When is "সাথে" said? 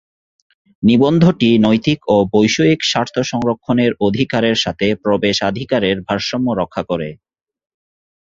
4.57-4.87